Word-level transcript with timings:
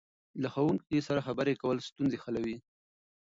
له 0.41 0.47
ښوونکي 0.53 0.99
سره 1.07 1.25
خبرې 1.27 1.53
کول 1.61 1.77
ستونزې 1.89 2.17
حلوي. 2.23 2.57